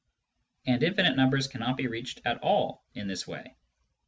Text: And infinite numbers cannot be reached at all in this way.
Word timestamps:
And 0.65 0.81
infinite 0.81 1.15
numbers 1.15 1.47
cannot 1.47 1.77
be 1.77 1.85
reached 1.85 2.21
at 2.25 2.39
all 2.39 2.83
in 2.95 3.07
this 3.07 3.27
way. 3.27 3.55